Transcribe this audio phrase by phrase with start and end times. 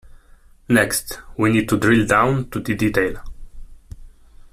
[0.67, 3.23] Next, we need to drill down to the detail.